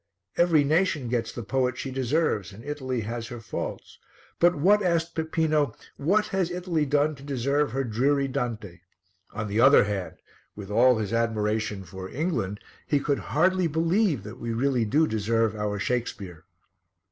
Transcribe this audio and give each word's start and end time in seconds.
Every 0.35 0.63
nation 0.63 1.09
gets 1.09 1.31
the 1.31 1.43
poet 1.43 1.77
she 1.77 1.91
deserves 1.91 2.51
and 2.51 2.65
Italy 2.65 3.01
has 3.01 3.27
her 3.27 3.39
faults; 3.39 3.99
but 4.39 4.55
what, 4.55 4.81
asked 4.81 5.13
Peppino, 5.13 5.75
what 5.95 6.25
has 6.33 6.49
Italy 6.49 6.87
done 6.87 7.13
to 7.13 7.21
deserve 7.21 7.69
her 7.73 7.83
dreary 7.83 8.27
Dante? 8.27 8.79
On 9.31 9.47
the 9.47 9.59
other 9.61 9.83
hand, 9.83 10.15
with 10.55 10.71
all 10.71 10.97
his 10.97 11.13
admiration 11.13 11.83
for 11.83 12.09
England, 12.09 12.61
he 12.87 12.99
could 12.99 13.19
hardly 13.19 13.67
believe 13.67 14.23
that 14.23 14.39
we 14.39 14.53
really 14.53 14.85
do 14.85 15.05
deserve 15.05 15.55
our 15.55 15.77
Shakespeare. 15.77 16.45